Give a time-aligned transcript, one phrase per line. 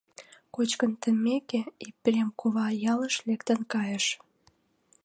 [0.55, 4.05] Кочкын теммеке, Епрем кува ялыш лектын кайыш.